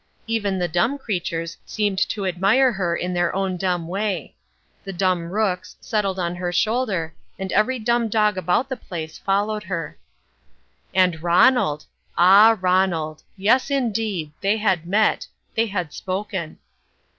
Even 0.25 0.57
the 0.57 0.67
dumb 0.67 0.97
creatures 0.97 1.57
seemed 1.63 1.99
to 2.09 2.25
admire 2.25 2.71
her 2.71 2.95
in 2.95 3.13
their 3.13 3.31
own 3.35 3.55
dumb 3.55 3.87
way. 3.87 4.35
The 4.83 4.91
dumb 4.93 5.29
rooks 5.29 5.75
settled 5.79 6.17
on 6.17 6.33
her 6.35 6.51
shoulder 6.51 7.13
and 7.37 7.51
every 7.51 7.77
dumb 7.77 8.09
dog 8.09 8.35
around 8.39 8.65
the 8.67 8.77
place 8.77 9.19
followed 9.19 9.61
her. 9.65 9.99
And 10.91 11.21
Ronald! 11.21 11.85
ah, 12.17 12.57
Ronald! 12.59 13.21
Yes, 13.37 13.69
indeed! 13.69 14.31
They 14.41 14.57
had 14.57 14.87
met. 14.87 15.27
They 15.53 15.67
had 15.67 15.93
spoken. 15.93 16.57